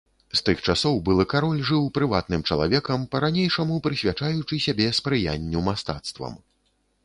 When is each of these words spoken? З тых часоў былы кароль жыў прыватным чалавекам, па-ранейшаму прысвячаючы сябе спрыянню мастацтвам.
З 0.29 0.37
тых 0.45 0.61
часоў 0.71 0.95
былы 1.09 1.25
кароль 1.33 1.59
жыў 1.67 1.83
прыватным 1.97 2.41
чалавекам, 2.49 3.05
па-ранейшаму 3.13 3.79
прысвячаючы 3.89 4.63
сябе 4.67 4.91
спрыянню 5.01 5.59
мастацтвам. 5.73 6.45